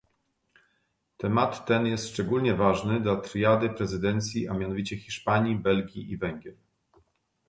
[1.17, 6.55] Temat ten jest szczególnie ważny dla triady prezydencji, a mianowicie Hiszpanii, Belgii i Węgier